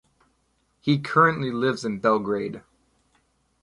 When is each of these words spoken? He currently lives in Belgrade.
He 0.79 0.97
currently 0.99 1.51
lives 1.51 1.85
in 1.85 1.99
Belgrade. 1.99 2.63